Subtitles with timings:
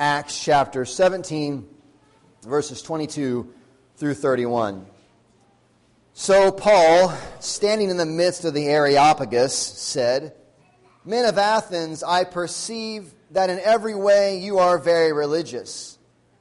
[0.00, 1.68] Acts chapter 17,
[2.44, 3.52] verses 22
[3.96, 4.86] through 31.
[6.14, 10.32] So Paul, standing in the midst of the Areopagus, said,
[11.04, 15.98] Men of Athens, I perceive that in every way you are very religious.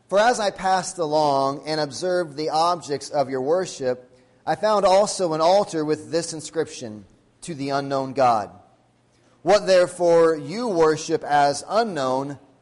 [0.08, 4.10] For as I passed along and observed the objects of your worship,
[4.46, 7.04] I found also an altar with this inscription
[7.42, 8.52] To the unknown God.
[9.42, 12.40] What therefore you worship as unknown,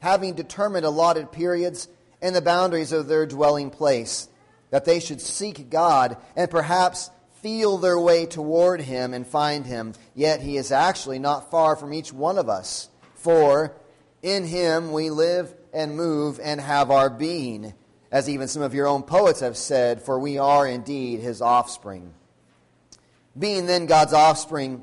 [0.00, 1.88] having determined allotted periods
[2.20, 4.28] and the boundaries of their dwelling place,
[4.70, 7.10] that they should seek God and perhaps
[7.42, 11.94] feel their way toward him and find him, yet he is actually not far from
[11.94, 12.88] each one of us.
[13.14, 13.74] For
[14.22, 17.74] in him we live and move and have our being,
[18.10, 22.12] as even some of your own poets have said, for we are indeed his offspring.
[23.38, 24.82] Being then God's offspring,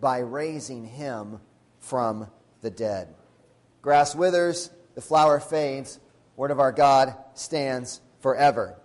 [0.00, 1.40] by raising him
[1.80, 2.28] from
[2.60, 3.14] the dead.
[3.82, 5.98] Grass withers, the flower fades,
[6.36, 8.76] word of our God stands forever.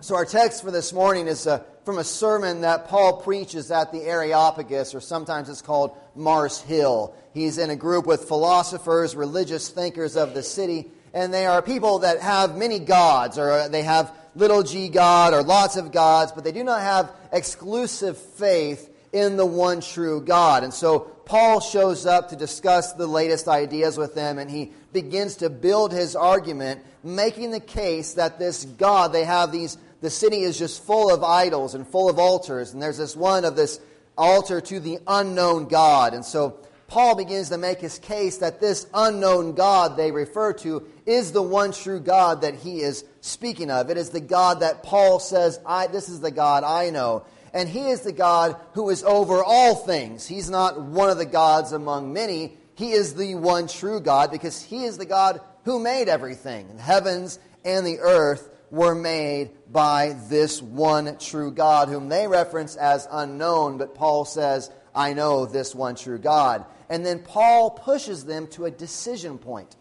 [0.00, 3.92] So, our text for this morning is uh, from a sermon that Paul preaches at
[3.92, 7.14] the Areopagus, or sometimes it's called Mars Hill.
[7.34, 12.00] He's in a group with philosophers, religious thinkers of the city, and they are people
[12.00, 16.32] that have many gods, or uh, they have little g God, or lots of gods,
[16.32, 20.64] but they do not have exclusive faith in the one true God.
[20.64, 25.36] And so Paul shows up to discuss the latest ideas with them, and he begins
[25.36, 30.42] to build his argument, making the case that this God, they have these the city
[30.42, 32.72] is just full of idols and full of altars.
[32.72, 33.80] And there's this one of this
[34.16, 36.14] altar to the unknown God.
[36.14, 40.86] And so Paul begins to make his case that this unknown God they refer to
[41.06, 43.90] is the one true God that he is speaking of.
[43.90, 47.24] It is the God that Paul says, I, This is the God I know.
[47.52, 50.26] And he is the God who is over all things.
[50.26, 52.56] He's not one of the gods among many.
[52.74, 56.82] He is the one true God because he is the God who made everything, the
[56.82, 63.08] heavens and the earth were made by this one true God, whom they reference as
[63.10, 66.64] unknown, but Paul says, I know this one true God.
[66.88, 69.76] And then Paul pushes them to a decision point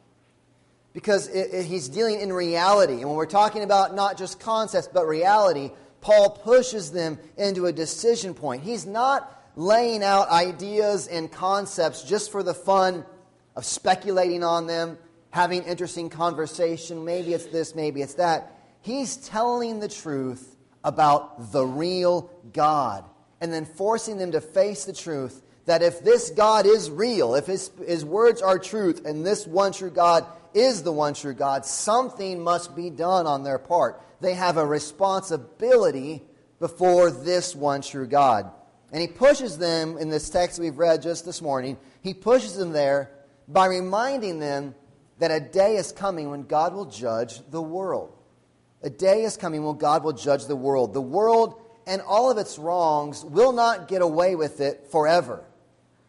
[0.94, 2.94] because it, it, he's dealing in reality.
[2.94, 5.72] And when we're talking about not just concepts, but reality,
[6.02, 8.64] Paul pushes them into a decision point.
[8.64, 13.06] He's not laying out ideas and concepts just for the fun
[13.56, 14.98] of speculating on them,
[15.32, 17.04] having interesting conversation.
[17.04, 18.56] Maybe it's this, maybe it's that.
[18.82, 23.04] He's telling the truth about the real God
[23.42, 27.46] and then forcing them to face the truth that if this God is real, if
[27.46, 31.63] his, his words are truth, and this one true God is the one true God,
[31.63, 34.02] something must be done on their part.
[34.19, 36.24] They have a responsibility
[36.59, 38.52] before this one true God.
[38.91, 42.72] And he pushes them in this text we've read just this morning, he pushes them
[42.72, 43.12] there
[43.47, 44.74] by reminding them
[45.19, 48.12] that a day is coming when God will judge the world.
[48.81, 50.96] A day is coming when God will judge the world.
[50.96, 55.46] The world and all of its wrongs will not get away with it forever.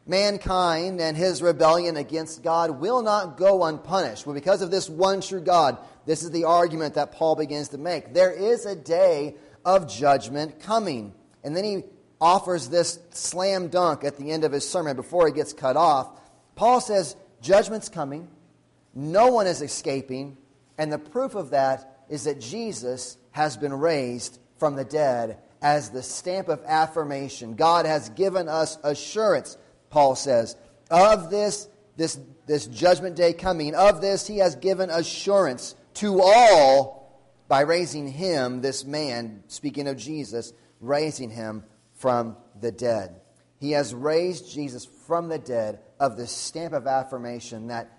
[0.06, 4.24] Mankind and his rebellion against God will not go unpunished.
[4.26, 7.78] But because of this one true God, this is the argument that Paul begins to
[7.78, 8.14] make.
[8.14, 11.14] There is a day of judgment coming.
[11.44, 11.84] And then he
[12.20, 16.20] offers this slam dunk at the end of his sermon before he gets cut off.
[16.54, 18.28] Paul says, Judgment's coming.
[18.94, 20.36] No one is escaping.
[20.76, 25.90] And the proof of that is that Jesus has been raised from the dead as
[25.90, 27.54] the stamp of affirmation.
[27.54, 29.56] God has given us assurance,
[29.90, 30.56] Paul says,
[30.90, 33.74] of this, this, this judgment day coming.
[33.74, 37.00] Of this, he has given assurance to all
[37.48, 41.64] by raising him, this man, speaking of Jesus, raising him
[41.94, 43.20] from the dead.
[43.58, 47.90] He has raised Jesus from the dead of the stamp of affirmation that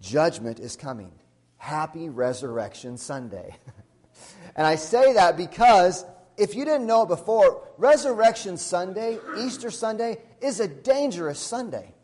[0.00, 1.12] judgment is coming
[1.56, 3.56] Happy Resurrection Sunday.
[4.56, 6.04] and I say that because
[6.36, 11.94] if you didn't know it before, Resurrection Sunday, Easter Sunday, is a dangerous Sunday.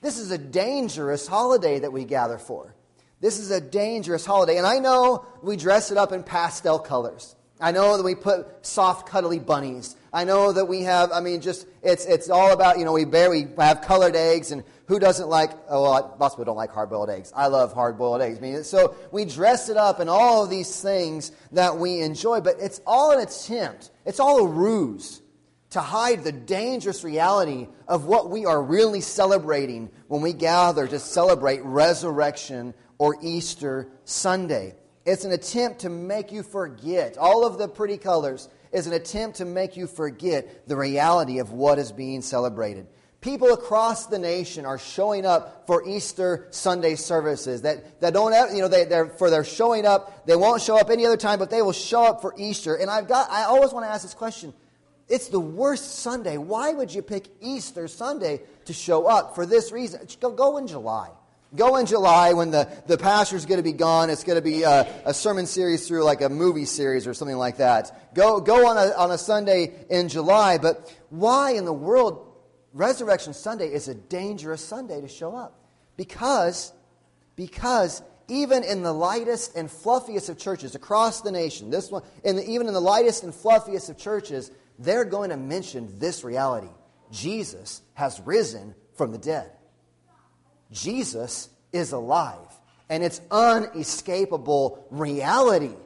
[0.00, 2.74] This is a dangerous holiday that we gather for.
[3.20, 4.58] This is a dangerous holiday.
[4.58, 7.36] And I know we dress it up in pastel colors.
[7.60, 9.96] I know that we put soft, cuddly bunnies.
[10.12, 13.06] I know that we have, I mean, just, it's, it's all about, you know, we
[13.06, 16.56] bear, we have colored eggs, and who doesn't like, oh, well, lots of people don't
[16.56, 17.32] like hard boiled eggs.
[17.34, 18.36] I love hard boiled eggs.
[18.36, 22.42] I mean, so we dress it up and all of these things that we enjoy,
[22.42, 25.22] but it's all an attempt, it's all a ruse
[25.70, 30.98] to hide the dangerous reality of what we are really celebrating when we gather to
[30.98, 34.74] celebrate resurrection or Easter Sunday.
[35.06, 37.16] It's an attempt to make you forget.
[37.16, 41.52] All of the pretty colors is an attempt to make you forget the reality of
[41.52, 42.86] what is being celebrated.
[43.20, 48.52] People across the nation are showing up for Easter Sunday services that, that don't have,
[48.52, 50.26] you know, they, they're, for their showing up.
[50.26, 52.74] They won't show up any other time, but they will show up for Easter.
[52.74, 54.52] And I've got, I always want to ask this question.
[55.08, 56.36] It's the worst Sunday.
[56.36, 60.00] Why would you pick Easter Sunday to show up for this reason?
[60.20, 61.10] Go, go in July.
[61.54, 64.08] Go in July when the, the pastor's going to be gone.
[64.08, 67.36] It's going to be a, a, sermon series through like a movie series or something
[67.36, 68.14] like that.
[68.14, 70.56] Go, go on, a, on a Sunday in July.
[70.56, 72.26] But why in the world
[72.72, 75.58] Resurrection Sunday is a dangerous Sunday to show up?
[75.98, 76.72] Because,
[77.36, 82.36] because even in the lightest and fluffiest of churches across the nation, this one, in
[82.36, 86.70] the, even in the lightest and fluffiest of churches, they're going to mention this reality
[87.10, 89.50] Jesus has risen from the dead.
[90.72, 92.38] Jesus is alive.
[92.88, 95.76] And it's unescapable reality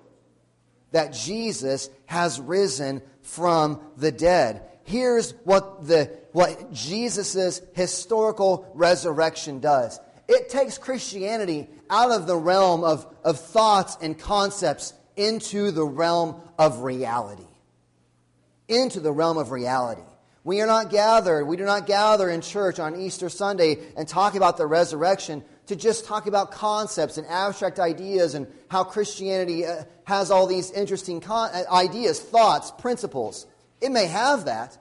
[0.93, 4.63] that Jesus has risen from the dead.
[4.85, 12.83] Here's what, the, what Jesus' historical resurrection does it takes Christianity out of the realm
[12.83, 17.47] of, of thoughts and concepts into the realm of reality.
[18.69, 20.03] Into the realm of reality.
[20.47, 24.37] We are not gathered, we do not gather in church on Easter Sunday and talk
[24.37, 29.83] about the resurrection to just talk about concepts and abstract ideas and how Christianity uh,
[30.05, 33.45] has all these interesting con- uh, ideas, thoughts, principles.
[33.81, 34.79] It may have that,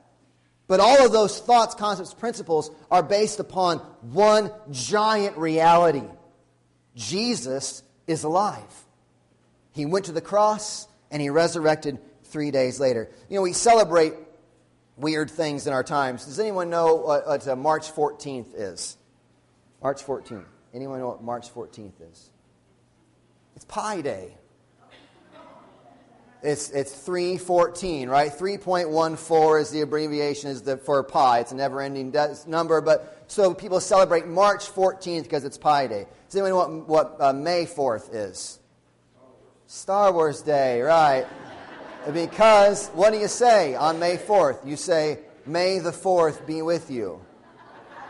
[0.68, 6.04] but all of those thoughts, concepts, principles are based upon one giant reality
[6.96, 8.62] Jesus is alive.
[9.72, 13.10] He went to the cross and he resurrected three days later.
[13.30, 14.14] You know, we celebrate
[14.98, 16.26] weird things in our times.
[16.26, 18.98] Does anyone know what, what uh, March 14th is?
[19.82, 20.46] March 14th.
[20.74, 22.30] Anyone know what March 14th is?
[23.56, 24.36] It's Pi Day.
[26.46, 28.32] It's, it's 314, right?
[28.32, 31.40] 3.14 is the abbreviation is the, for pi.
[31.40, 32.14] It's a never ending
[32.46, 32.82] number.
[32.82, 36.06] But so people celebrate March 14th because it's Pi Day.
[36.30, 38.60] Does anyone know what, what uh, May 4th is?
[39.66, 41.26] Star Wars Day, right?
[42.14, 44.66] Because what do you say on May 4th?
[44.66, 47.22] You say, May the 4th be with you.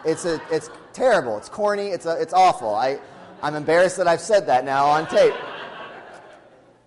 [0.06, 1.38] It's, a, it's terrible.
[1.38, 1.88] It's corny.
[1.88, 2.76] It's, a, it's awful.
[2.76, 3.00] I,
[3.42, 5.34] I'm embarrassed that I've said that now on tape.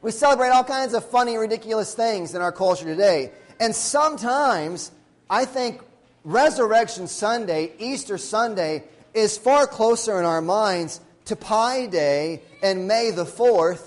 [0.01, 3.33] We celebrate all kinds of funny, ridiculous things in our culture today.
[3.59, 4.93] And sometimes
[5.29, 5.83] I think
[6.25, 8.85] Resurrection Sunday, Easter Sunday,
[9.15, 13.85] is far closer in our minds to Pi Day and May the 4th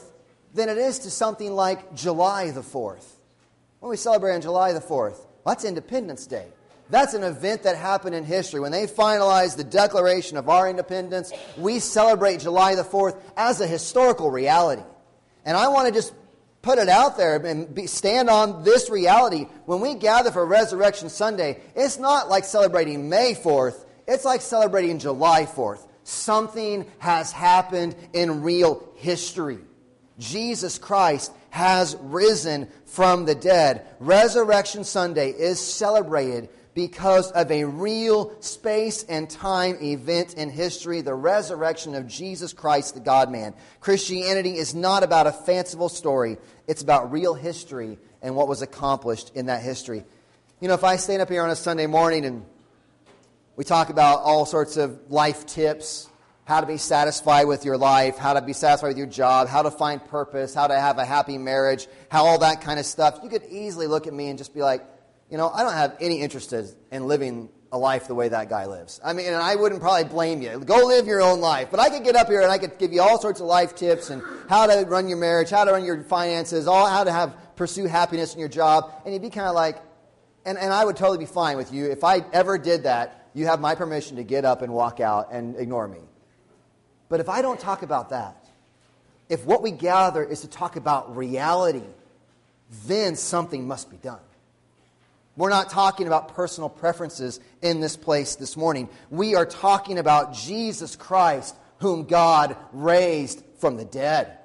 [0.54, 3.11] than it is to something like July the 4th.
[3.82, 6.46] When we celebrate on July the 4th, well, that's Independence Day.
[6.92, 8.60] That's an event that happened in history.
[8.60, 13.66] When they finalized the Declaration of our independence, we celebrate July the 4th as a
[13.66, 14.84] historical reality.
[15.46, 16.14] And I want to just
[16.62, 19.48] put it out there and be, stand on this reality.
[19.66, 25.00] When we gather for Resurrection Sunday, it's not like celebrating May 4th, it's like celebrating
[25.00, 25.88] July 4th.
[26.04, 29.58] Something has happened in real history.
[30.20, 33.86] Jesus Christ has risen from the dead.
[34.00, 41.14] Resurrection Sunday is celebrated because of a real space and time event in history, the
[41.14, 43.54] resurrection of Jesus Christ, the God man.
[43.82, 49.32] Christianity is not about a fanciful story, it's about real history and what was accomplished
[49.36, 50.06] in that history.
[50.62, 52.46] You know, if I stand up here on a Sunday morning and
[53.58, 56.08] we talk about all sorts of life tips,
[56.52, 59.62] how to be satisfied with your life, how to be satisfied with your job, how
[59.62, 63.22] to find purpose, how to have a happy marriage, how all that kind of stuff.
[63.24, 64.84] You could easily look at me and just be like,
[65.30, 68.66] you know, I don't have any interest in living a life the way that guy
[68.66, 69.00] lives.
[69.02, 70.60] I mean, and I wouldn't probably blame you.
[70.60, 71.70] Go live your own life.
[71.72, 73.74] But I could get up here and I could give you all sorts of life
[73.74, 77.14] tips and how to run your marriage, how to run your finances, all how to
[77.14, 78.92] have pursue happiness in your job.
[79.06, 79.78] And you'd be kind of like,
[80.46, 81.90] and, and I would totally be fine with you.
[81.90, 85.30] If I ever did that, you have my permission to get up and walk out
[85.32, 86.00] and ignore me.
[87.12, 88.42] But if I don't talk about that,
[89.28, 91.84] if what we gather is to talk about reality,
[92.88, 94.22] then something must be done.
[95.36, 98.88] We're not talking about personal preferences in this place this morning.
[99.10, 104.38] We are talking about Jesus Christ, whom God raised from the dead.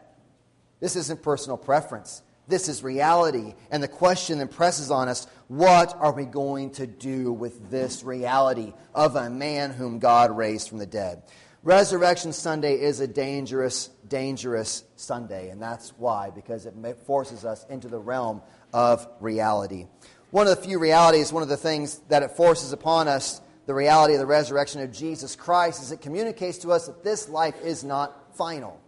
[0.81, 2.21] This isn't personal preference.
[2.49, 3.55] This is reality.
[3.71, 8.03] And the question that presses on us what are we going to do with this
[8.03, 11.23] reality of a man whom God raised from the dead?
[11.67, 17.89] Resurrection Sunday is a dangerous, dangerous Sunday, and that's why, because it forces us into
[17.89, 18.41] the realm
[18.73, 19.89] of reality.
[20.31, 23.75] One of the few realities, one of the things that it forces upon us, the
[23.75, 27.61] reality of the resurrection of Jesus Christ, is it communicates to us that this life
[27.65, 28.81] is not final.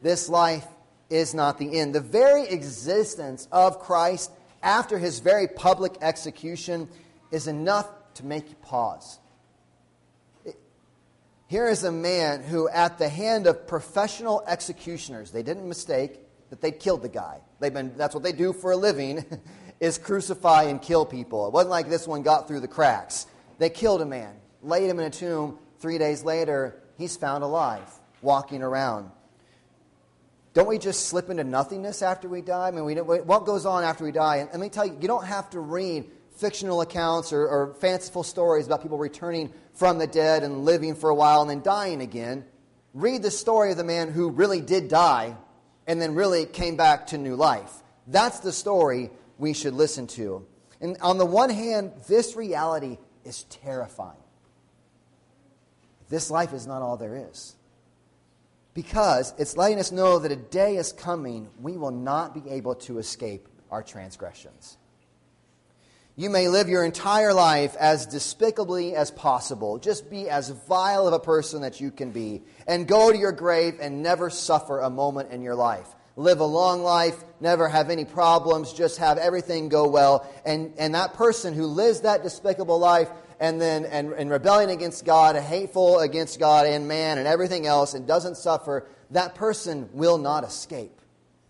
[0.00, 0.66] This life
[1.10, 1.94] is not the end.
[1.94, 4.30] The very existence of Christ
[4.62, 6.88] after his very public execution
[7.30, 9.18] is enough to make you pause.
[11.48, 16.60] Here is a man who, at the hand of professional executioners, they didn't mistake that
[16.60, 17.40] they'd killed the guy.
[17.58, 19.24] They've been, that's what they do for a living,
[19.80, 21.46] is crucify and kill people.
[21.46, 23.26] It wasn't like this one got through the cracks.
[23.56, 25.58] They killed a man, laid him in a tomb.
[25.78, 27.90] Three days later, he's found alive,
[28.20, 29.10] walking around.
[30.52, 32.68] Don't we just slip into nothingness after we die?
[32.68, 34.36] I mean, we, what goes on after we die?
[34.36, 38.22] And let me tell you, you don't have to read fictional accounts or, or fanciful
[38.22, 42.00] stories about people returning from the dead and living for a while and then dying
[42.00, 42.44] again.
[42.94, 45.36] Read the story of the man who really did die
[45.86, 47.72] and then really came back to new life.
[48.06, 50.46] That's the story we should listen to.
[50.80, 54.16] And on the one hand, this reality is terrifying.
[56.08, 57.56] This life is not all there is
[58.78, 62.76] because it's letting us know that a day is coming we will not be able
[62.76, 64.78] to escape our transgressions.
[66.18, 69.78] You may live your entire life as despicably as possible.
[69.78, 72.42] Just be as vile of a person that you can be.
[72.66, 75.86] And go to your grave and never suffer a moment in your life.
[76.16, 80.28] Live a long life, never have any problems, just have everything go well.
[80.44, 83.08] And, and that person who lives that despicable life
[83.38, 87.94] and then and, and rebellion against God, hateful against God and man and everything else,
[87.94, 91.00] and doesn't suffer, that person will not escape.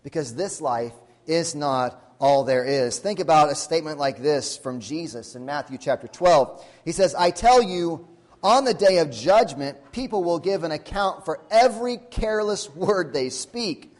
[0.03, 0.93] Because this life
[1.25, 2.99] is not all there is.
[2.99, 6.65] Think about a statement like this from Jesus in Matthew chapter 12.
[6.85, 8.07] He says, I tell you,
[8.43, 13.29] on the day of judgment, people will give an account for every careless word they
[13.29, 13.93] speak.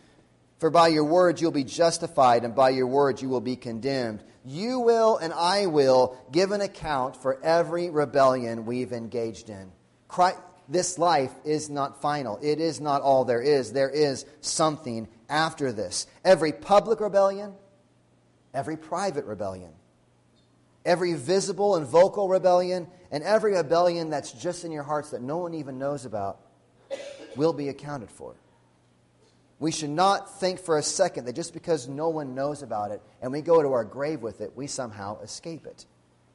[0.59, 4.23] For by your words you'll be justified, and by your words you will be condemned.
[4.45, 9.71] You will and I will give an account for every rebellion we've engaged in.
[10.07, 12.39] Christ, this life is not final.
[12.41, 13.71] It is not all there is.
[13.71, 16.07] There is something after this.
[16.23, 17.53] Every public rebellion,
[18.53, 19.71] every private rebellion,
[20.85, 25.37] every visible and vocal rebellion, and every rebellion that's just in your hearts that no
[25.37, 26.39] one even knows about
[27.35, 28.35] will be accounted for.
[29.59, 33.01] We should not think for a second that just because no one knows about it
[33.21, 35.85] and we go to our grave with it, we somehow escape it.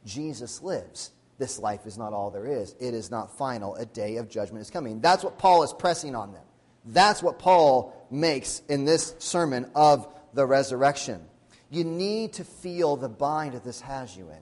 [0.04, 1.10] Jesus lives.
[1.38, 2.76] This life is not all there is.
[2.78, 3.74] It is not final.
[3.76, 5.00] A day of judgment is coming.
[5.00, 6.44] That's what Paul is pressing on them.
[6.84, 11.24] That's what Paul makes in this sermon of the resurrection.
[11.74, 14.40] You need to feel the bind that this has you in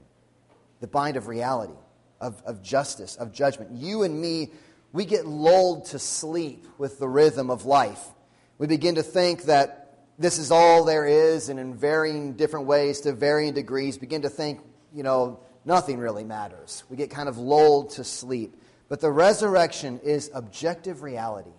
[0.81, 1.79] the bind of reality,
[2.21, 3.71] of, of justice, of judgment.
[3.73, 4.51] You and me,
[4.93, 8.01] we get lulled to sleep with the rhythm of life
[8.63, 13.01] we begin to think that this is all there is, and in varying different ways,
[13.01, 14.61] to varying degrees, begin to think,
[14.95, 16.85] you know, nothing really matters.
[16.89, 18.55] We get kind of lulled to sleep.
[18.89, 21.51] But the resurrection is objective reality,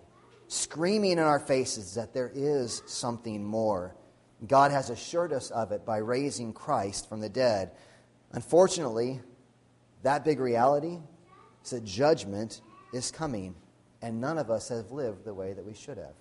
[0.48, 3.94] screaming in our faces that there is something more.
[4.48, 7.72] God has assured us of it by raising Christ from the dead.
[8.32, 9.20] Unfortunately,
[10.02, 10.98] that big reality
[11.62, 12.60] is that judgment
[12.92, 13.54] is coming,
[14.02, 16.14] and none of us have lived the way that we should have.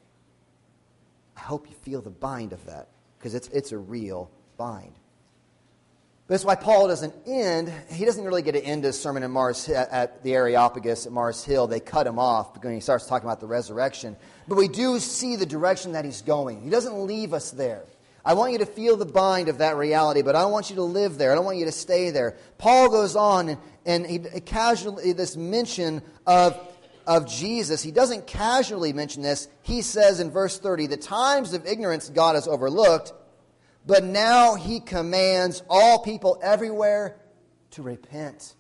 [1.36, 4.94] I hope you feel the bind of that because it's, it's a real bind.
[6.28, 7.72] That's why Paul doesn't end.
[7.92, 11.44] He doesn't really get to end his sermon in Mars at the Areopagus at Mars
[11.44, 11.68] Hill.
[11.68, 14.16] They cut him off when he starts talking about the resurrection.
[14.48, 16.62] But we do see the direction that he's going.
[16.62, 17.84] He doesn't leave us there.
[18.26, 20.78] I want you to feel the bind of that reality, but I don't want you
[20.78, 21.32] to live there.
[21.32, 22.38] I don't want you to stay there.
[22.58, 26.58] Paul goes on and, and he casually this mention of
[27.06, 29.48] of Jesus, he doesn't casually mention this.
[29.62, 33.14] He says in verse 30, the times of ignorance God has overlooked,
[33.86, 37.18] but now he commands all people everywhere
[37.72, 38.56] to repent.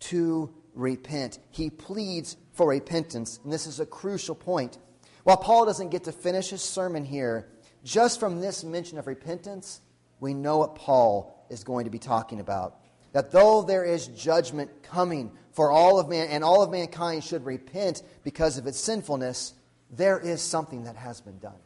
[0.00, 1.38] To repent.
[1.50, 4.78] He pleads for repentance, and this is a crucial point.
[5.24, 7.48] While Paul doesn't get to finish his sermon here,
[7.86, 9.80] just from this mention of repentance,
[10.18, 12.80] we know what Paul is going to be talking about.
[13.12, 17.46] That though there is judgment coming for all of man, and all of mankind should
[17.46, 19.54] repent because of its sinfulness,
[19.90, 21.58] there is something that has been done.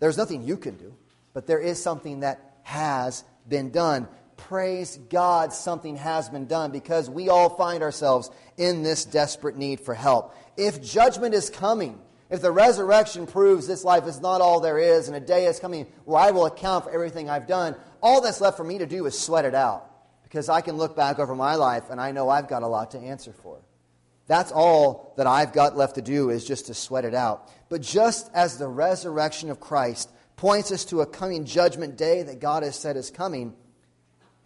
[0.00, 0.94] There's nothing you can do,
[1.32, 4.06] but there is something that has been done.
[4.36, 9.80] Praise God, something has been done because we all find ourselves in this desperate need
[9.80, 10.36] for help.
[10.58, 11.98] If judgment is coming,
[12.30, 15.58] if the resurrection proves this life is not all there is, and a day is
[15.58, 18.86] coming where I will account for everything I've done, all that's left for me to
[18.86, 19.86] do is sweat it out.
[20.24, 22.90] Because I can look back over my life and I know I've got a lot
[22.90, 23.60] to answer for.
[24.26, 27.50] That's all that I've got left to do is just to sweat it out.
[27.70, 32.40] But just as the resurrection of Christ points us to a coming judgment day that
[32.40, 33.54] God has said is coming,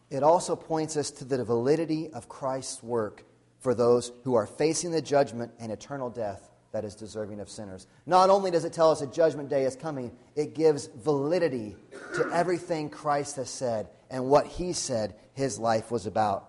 [0.09, 3.25] it also points us to the validity of Christ's work
[3.59, 7.87] for those who are facing the judgment and eternal death that is deserving of sinners.
[8.07, 11.77] Not only does it tell us a judgment day is coming, it gives validity
[12.15, 16.49] to everything Christ has said and what he said his life was about.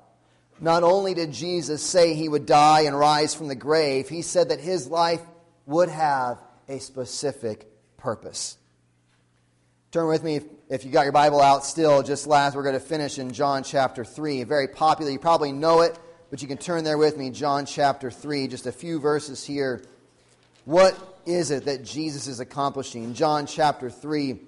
[0.61, 4.49] Not only did Jesus say he would die and rise from the grave, he said
[4.49, 5.21] that his life
[5.65, 6.39] would have
[6.69, 8.57] a specific purpose.
[9.91, 10.39] Turn with me,
[10.69, 13.63] if, you got your Bible out still, just last, we're going to finish in John
[13.63, 14.43] chapter 3.
[14.43, 15.11] Very popular.
[15.11, 15.99] You probably know it,
[16.31, 19.83] but you can turn there with me, John chapter 3, just a few verses here
[20.65, 23.13] what is it that Jesus is accomplishing?
[23.13, 24.39] John chapter 3.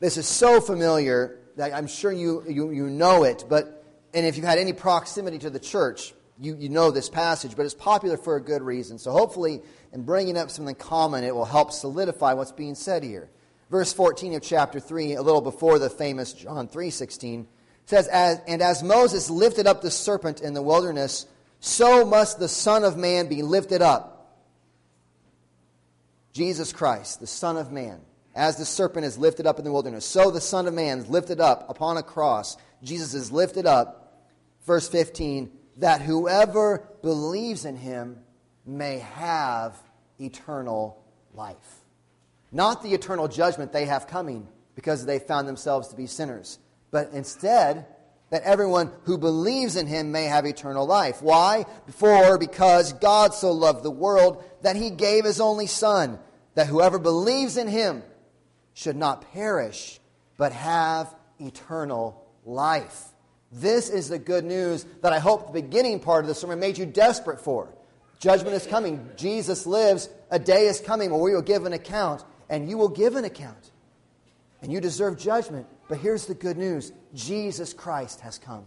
[0.00, 4.36] This is so familiar that I'm sure you, you, you know it, but, and if
[4.36, 8.16] you've had any proximity to the church, you, you know this passage, but it's popular
[8.16, 8.98] for a good reason.
[8.98, 13.28] So hopefully, in bringing up something common, it will help solidify what's being said here.
[13.70, 17.46] Verse 14 of chapter 3, a little before the famous John 3.16,
[17.86, 21.26] says, as, And as Moses lifted up the serpent in the wilderness,
[21.60, 24.11] so must the Son of Man be lifted up
[26.32, 28.00] Jesus Christ, the Son of Man,
[28.34, 31.08] as the serpent is lifted up in the wilderness, so the Son of Man is
[31.08, 32.56] lifted up upon a cross.
[32.82, 34.26] Jesus is lifted up,
[34.66, 38.18] verse 15, that whoever believes in him
[38.64, 39.76] may have
[40.18, 41.56] eternal life.
[42.50, 46.58] Not the eternal judgment they have coming because they found themselves to be sinners,
[46.90, 47.86] but instead,
[48.32, 51.20] that everyone who believes in him may have eternal life.
[51.20, 51.66] Why?
[51.90, 56.18] For because God so loved the world that he gave his only Son,
[56.54, 58.02] that whoever believes in him
[58.72, 60.00] should not perish,
[60.38, 63.04] but have eternal life.
[63.52, 66.78] This is the good news that I hope the beginning part of the sermon made
[66.78, 67.68] you desperate for.
[68.18, 69.10] Judgment is coming.
[69.14, 70.08] Jesus lives.
[70.30, 73.26] A day is coming where we will give an account, and you will give an
[73.26, 73.72] account.
[74.62, 75.66] And you deserve judgment.
[75.92, 78.64] But here's the good news Jesus Christ has come.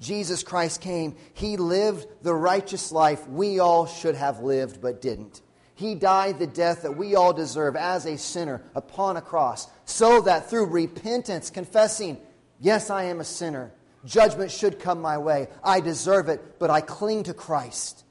[0.00, 1.14] Jesus Christ came.
[1.34, 5.42] He lived the righteous life we all should have lived but didn't.
[5.74, 10.22] He died the death that we all deserve as a sinner upon a cross, so
[10.22, 12.16] that through repentance, confessing,
[12.58, 13.70] Yes, I am a sinner,
[14.06, 15.48] judgment should come my way.
[15.62, 18.06] I deserve it, but I cling to Christ,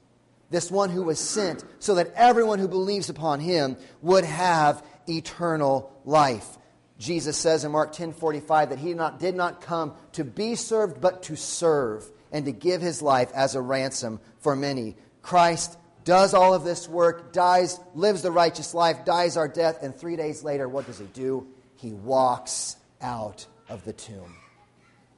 [0.50, 5.92] this one who was sent, so that everyone who believes upon him would have eternal
[6.04, 6.56] life.
[6.98, 11.24] Jesus says in Mark 10:45 that he not, did not come to be served but
[11.24, 14.96] to serve and to give his life as a ransom for many.
[15.22, 19.94] Christ does all of this work, dies, lives the righteous life, dies our death, and
[19.94, 21.46] 3 days later what does he do?
[21.76, 24.36] He walks out of the tomb.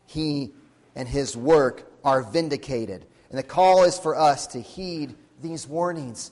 [0.07, 0.53] He
[0.95, 3.05] and his work are vindicated.
[3.31, 6.31] And the call is for us to heed these warnings.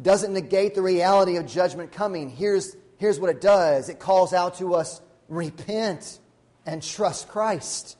[0.00, 2.28] Doesn't negate the reality of judgment coming.
[2.28, 6.20] Here's here's what it does it calls out to us repent
[6.66, 7.96] and trust Christ.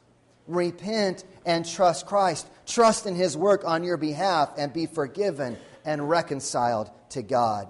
[0.46, 2.46] Repent and trust Christ.
[2.66, 7.66] Trust in His work on your behalf and be forgiven and reconciled to God.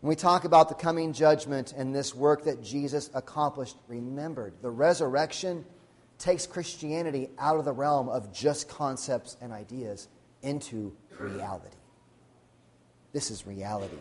[0.00, 4.70] When we talk about the coming judgment and this work that Jesus accomplished, remember, the
[4.70, 5.64] resurrection
[6.18, 10.08] takes Christianity out of the realm of just concepts and ideas
[10.42, 11.76] into reality.
[13.12, 13.96] This is reality.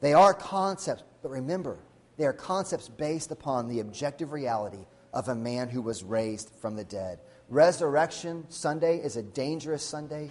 [0.00, 1.78] They are concepts, but remember,
[2.16, 6.76] they are concepts based upon the objective reality of a man who was raised from
[6.76, 7.20] the dead.
[7.48, 10.30] Resurrection Sunday is a dangerous Sunday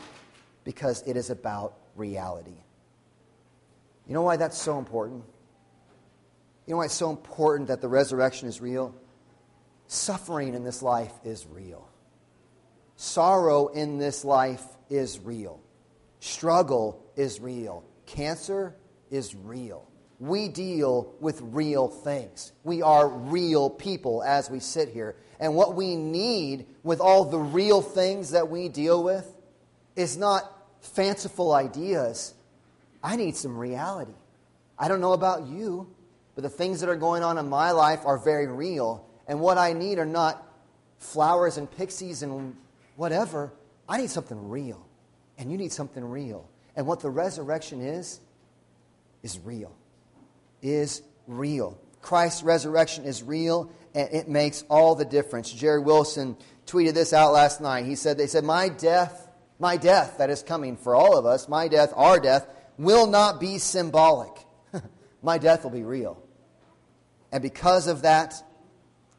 [0.64, 2.64] because it is about reality.
[4.08, 5.24] You know why that's so important?
[6.66, 8.94] You know why it's so important that the resurrection is real?
[9.88, 11.88] Suffering in this life is real.
[12.98, 15.62] Sorrow in this life is real.
[16.20, 17.84] Struggle is real.
[18.06, 18.76] Cancer
[19.10, 19.88] is real.
[20.20, 22.52] We deal with real things.
[22.64, 25.16] We are real people as we sit here.
[25.40, 29.32] And what we need with all the real things that we deal with
[29.96, 30.52] is not
[30.82, 32.34] fanciful ideas.
[33.04, 34.14] I need some reality.
[34.80, 35.88] I don't know about you,
[36.34, 39.06] but the things that are going on in my life are very real.
[39.28, 40.44] And what I need are not
[40.98, 42.56] flowers and pixies and
[42.96, 43.54] whatever.
[43.88, 44.84] I need something real.
[45.38, 46.50] And you need something real.
[46.76, 48.20] And what the resurrection is,
[49.22, 49.76] is real
[50.62, 51.80] is real.
[52.02, 55.52] Christ's resurrection is real, and it makes all the difference.
[55.52, 57.86] Jared Wilson tweeted this out last night.
[57.86, 59.28] He said, They said, My death,
[59.60, 63.40] my death that is coming for all of us, my death, our death, will not
[63.40, 64.32] be symbolic.
[65.22, 66.22] my death will be real.
[67.32, 68.34] And because of that,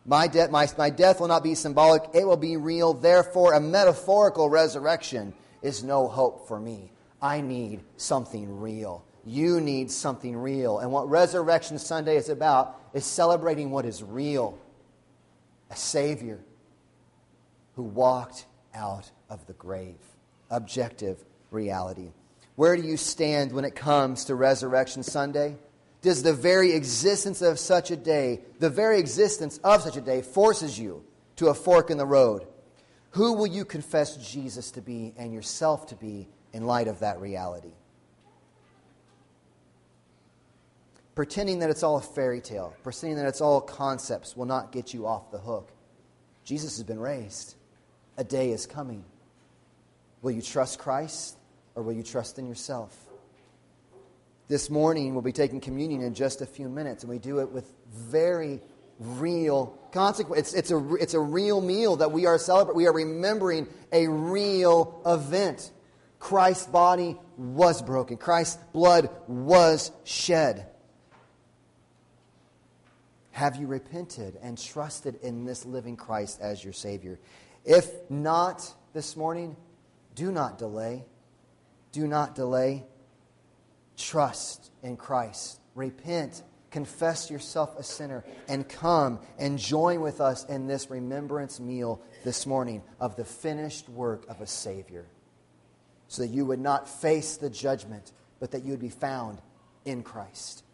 [0.06, 2.94] my, de- my, my death will not be symbolic, it will be real.
[2.94, 6.92] Therefore, a metaphorical resurrection is no hope for me.
[7.20, 9.04] I need something real.
[9.28, 10.78] You need something real.
[10.78, 14.58] And what Resurrection Sunday is about is celebrating what is real
[15.70, 16.40] a Savior
[17.76, 19.98] who walked out of the grave.
[20.50, 22.12] Objective reality.
[22.56, 25.56] Where do you stand when it comes to Resurrection Sunday?
[26.00, 30.22] Does the very existence of such a day, the very existence of such a day,
[30.22, 31.04] forces you
[31.36, 32.46] to a fork in the road?
[33.10, 37.20] Who will you confess Jesus to be and yourself to be in light of that
[37.20, 37.74] reality?
[41.18, 44.94] Pretending that it's all a fairy tale, pretending that it's all concepts, will not get
[44.94, 45.72] you off the hook.
[46.44, 47.56] Jesus has been raised.
[48.18, 49.04] A day is coming.
[50.22, 51.36] Will you trust Christ
[51.74, 52.96] or will you trust in yourself?
[54.46, 57.50] This morning, we'll be taking communion in just a few minutes, and we do it
[57.50, 58.60] with very
[59.00, 60.54] real consequence.
[60.54, 62.76] It's, it's, a, it's a real meal that we are celebrating.
[62.76, 65.72] We are remembering a real event.
[66.20, 70.68] Christ's body was broken, Christ's blood was shed.
[73.38, 77.20] Have you repented and trusted in this living Christ as your Savior?
[77.64, 79.56] If not this morning,
[80.16, 81.04] do not delay.
[81.92, 82.84] Do not delay.
[83.96, 85.60] Trust in Christ.
[85.76, 86.42] Repent.
[86.72, 92.44] Confess yourself a sinner and come and join with us in this remembrance meal this
[92.44, 95.06] morning of the finished work of a Savior
[96.08, 99.40] so that you would not face the judgment, but that you would be found
[99.84, 100.64] in Christ.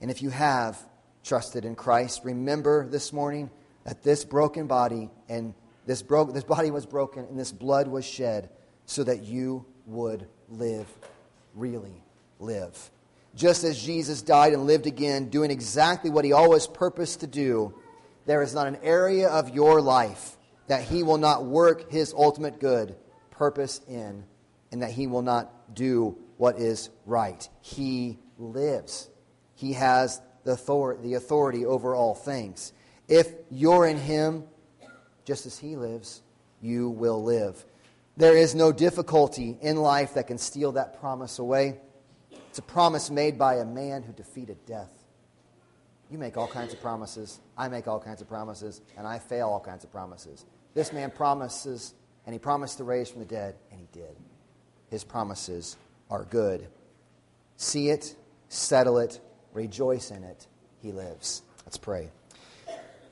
[0.00, 0.82] And if you have,
[1.22, 3.50] trusted in Christ, remember this morning
[3.84, 5.54] that this broken body and
[5.86, 8.50] this, bro- this body was broken and this blood was shed
[8.86, 10.86] so that you would live,
[11.54, 12.02] really
[12.38, 12.90] live.
[13.34, 17.74] Just as Jesus died and lived again, doing exactly what he always purposed to do,
[18.26, 22.60] there is not an area of your life that he will not work his ultimate
[22.60, 22.94] good
[23.30, 24.24] purpose in,
[24.70, 27.48] and that he will not do what is right.
[27.60, 29.08] He lives.
[29.54, 32.72] He has the authority, the authority over all things.
[33.08, 34.44] If you're in Him,
[35.24, 36.22] just as He lives,
[36.60, 37.64] you will live.
[38.16, 41.80] There is no difficulty in life that can steal that promise away.
[42.48, 44.90] It's a promise made by a man who defeated death.
[46.10, 47.40] You make all kinds of promises.
[47.56, 50.44] I make all kinds of promises, and I fail all kinds of promises.
[50.74, 51.94] This man promises,
[52.26, 54.16] and he promised to raise from the dead, and he did.
[54.90, 55.76] His promises
[56.10, 56.66] are good.
[57.56, 58.16] See it,
[58.48, 59.20] settle it,
[59.52, 60.46] Rejoice in it.
[60.82, 61.42] He lives.
[61.64, 62.10] Let's pray.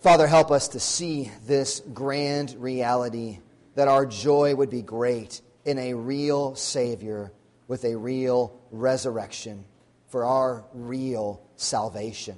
[0.01, 3.41] Father, help us to see this grand reality
[3.75, 7.33] that our joy would be great in a real Savior
[7.67, 9.65] with a real resurrection
[10.09, 12.37] for our real salvation.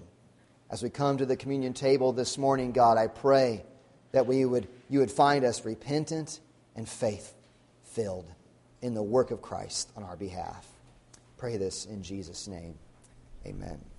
[0.70, 3.64] As we come to the communion table this morning, God, I pray
[4.12, 6.40] that we would, you would find us repentant
[6.76, 7.34] and faith
[7.84, 8.30] filled
[8.82, 10.66] in the work of Christ on our behalf.
[11.36, 12.74] Pray this in Jesus' name.
[13.46, 13.89] Amen.